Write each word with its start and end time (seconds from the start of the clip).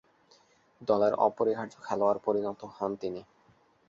দলের 0.81 1.13
অপরিহার্য 1.19 1.73
খেলোয়াড়ে 1.85 2.21
পরিণত 2.25 2.59
হন 2.75 2.91
তিনি। 3.01 3.21